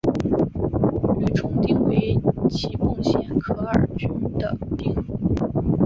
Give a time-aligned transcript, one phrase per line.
[1.19, 2.19] 御嵩町为
[2.49, 4.95] 岐阜县可儿郡的町。